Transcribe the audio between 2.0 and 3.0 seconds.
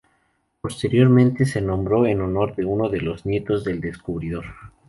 en honor de uno